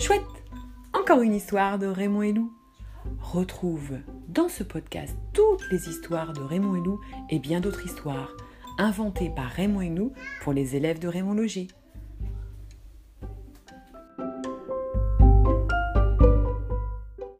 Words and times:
Chouette 0.00 0.22
Encore 0.94 1.20
une 1.20 1.34
histoire 1.34 1.78
de 1.78 1.86
Raymond 1.86 2.22
et 2.22 2.32
Lou. 2.32 2.50
Retrouve 3.20 3.98
dans 4.28 4.48
ce 4.48 4.62
podcast 4.62 5.14
toutes 5.34 5.70
les 5.70 5.90
histoires 5.90 6.32
de 6.32 6.40
Raymond 6.40 6.76
et 6.76 6.80
Lou 6.80 6.98
et 7.28 7.38
bien 7.38 7.60
d'autres 7.60 7.84
histoires 7.84 8.34
inventées 8.78 9.30
par 9.36 9.50
Raymond 9.50 9.82
et 9.82 9.90
Lou 9.90 10.14
pour 10.42 10.54
les 10.54 10.74
élèves 10.74 11.00
de 11.00 11.06
Raymond 11.06 11.34
Loger. 11.34 11.68